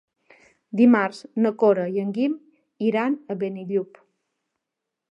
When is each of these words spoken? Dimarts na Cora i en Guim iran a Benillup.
Dimarts 0.79 1.19
na 1.45 1.51
Cora 1.65 1.85
i 1.99 2.03
en 2.05 2.09
Guim 2.17 2.35
iran 2.89 3.21
a 3.35 3.39
Benillup. 3.45 4.03